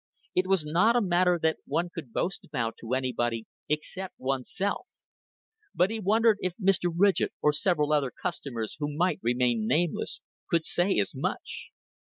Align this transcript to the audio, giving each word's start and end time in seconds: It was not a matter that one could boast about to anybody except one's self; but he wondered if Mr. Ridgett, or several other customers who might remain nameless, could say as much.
It 0.33 0.47
was 0.47 0.65
not 0.65 0.95
a 0.95 0.99
matter 1.01 1.37
that 1.43 1.59
one 1.67 1.91
could 1.93 2.11
boast 2.11 2.43
about 2.43 2.73
to 2.79 2.95
anybody 2.95 3.45
except 3.69 4.15
one's 4.17 4.51
self; 4.51 4.87
but 5.75 5.91
he 5.91 5.99
wondered 5.99 6.39
if 6.41 6.57
Mr. 6.57 6.91
Ridgett, 6.91 7.33
or 7.39 7.53
several 7.53 7.93
other 7.93 8.09
customers 8.09 8.75
who 8.79 8.91
might 8.97 9.19
remain 9.21 9.67
nameless, 9.67 10.21
could 10.49 10.65
say 10.65 10.97
as 10.97 11.13
much. 11.13 11.69